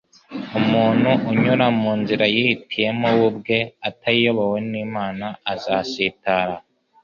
[0.59, 3.57] Umuntu unyura mu nzira yihitiyemo we ubwe
[3.89, 6.55] atayiyobowemo n'Imana azasitara.